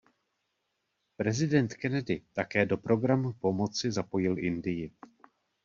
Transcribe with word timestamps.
Prezident 1.17 1.73
Kennedy 1.75 2.21
také 2.33 2.65
do 2.65 2.77
programu 2.77 3.33
pomoci 3.33 3.91
zapojil 3.91 4.39
Indii. 4.39 4.91